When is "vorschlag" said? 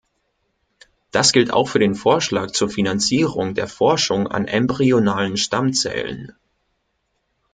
1.93-2.49